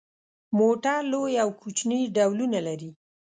موټر 0.57 0.97
لوی 1.11 1.33
او 1.43 1.49
کوچني 1.61 1.99
ډولونه 2.15 2.59
لري. 2.67 2.89